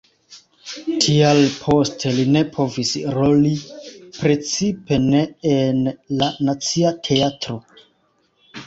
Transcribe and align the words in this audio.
Tial 1.03 1.41
poste 1.65 2.13
li 2.15 2.25
ne 2.37 2.43
povis 2.57 2.95
roli, 3.19 3.53
precipe 4.17 5.01
ne 5.13 5.23
en 5.55 5.87
la 6.23 6.33
Nacia 6.51 6.97
Teatro. 7.11 7.63